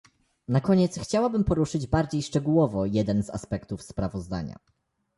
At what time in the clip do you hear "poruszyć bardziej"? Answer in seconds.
1.43-2.23